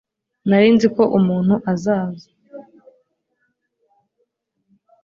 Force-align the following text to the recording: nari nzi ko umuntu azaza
nari 0.49 0.67
nzi 0.75 0.87
ko 0.95 1.03
umuntu 1.17 1.53
azaza 1.73 2.29